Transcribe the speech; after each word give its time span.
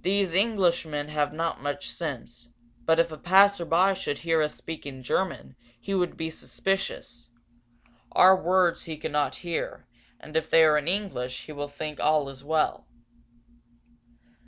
"These 0.00 0.32
English 0.32 0.84
people 0.84 1.08
have 1.10 1.34
not 1.34 1.60
much 1.60 1.90
sense, 1.90 2.48
but 2.86 2.98
if 2.98 3.12
a 3.12 3.18
passerby 3.18 3.94
should 3.94 4.20
hear 4.20 4.40
us 4.40 4.54
speaking 4.54 5.02
German, 5.02 5.54
he 5.78 5.92
would 5.94 6.16
be 6.16 6.30
suspicious. 6.30 7.28
Our 8.12 8.34
words 8.42 8.84
he 8.84 8.96
cannot 8.96 9.36
hear 9.44 9.86
and 10.18 10.34
if 10.34 10.48
they 10.48 10.64
are 10.64 10.78
in 10.78 10.88
English 10.88 11.44
he 11.44 11.52
will 11.52 11.68
think 11.68 12.00
all 12.00 12.30
is 12.30 12.42
well." 12.42 12.86